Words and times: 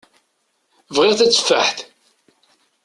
Bɣiɣ 0.95 1.13
tateffaḥt. 1.15 1.79